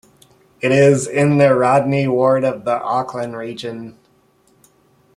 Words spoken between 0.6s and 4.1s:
It is in the Rodney Ward of the Auckland Region.